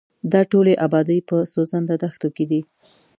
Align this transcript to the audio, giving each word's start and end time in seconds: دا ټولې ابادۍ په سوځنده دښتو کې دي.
دا 0.31 0.41
ټولې 0.51 0.73
ابادۍ 0.85 1.19
په 1.29 1.37
سوځنده 1.53 1.95
دښتو 2.03 2.29
کې 2.35 2.45
دي. 2.51 2.61